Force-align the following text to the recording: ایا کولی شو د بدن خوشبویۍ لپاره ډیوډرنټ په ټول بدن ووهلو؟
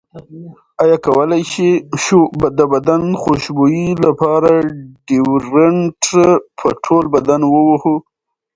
ایا 0.81 0.97
کولی 1.05 1.43
شو 2.03 2.21
د 2.57 2.59
بدن 2.73 3.03
خوشبویۍ 3.21 3.87
لپاره 4.05 4.51
ډیوډرنټ 5.07 5.99
په 6.59 6.67
ټول 6.83 7.03
بدن 7.15 7.41
ووهلو؟ 7.47 7.95